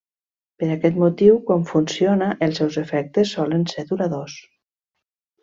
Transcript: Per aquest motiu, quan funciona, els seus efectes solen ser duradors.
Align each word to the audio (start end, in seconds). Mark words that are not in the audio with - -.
Per 0.61 0.69
aquest 0.75 0.95
motiu, 1.03 1.35
quan 1.49 1.67
funciona, 1.71 2.31
els 2.47 2.63
seus 2.63 2.79
efectes 2.85 3.35
solen 3.37 3.69
ser 3.75 3.85
duradors. 3.93 4.41